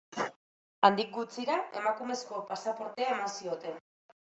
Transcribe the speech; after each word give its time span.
Handik 0.89 1.11
gutxira, 1.19 1.59
emakumezko 1.83 2.43
pasaportea 2.51 3.15
eman 3.17 3.35
zioten. 3.41 3.83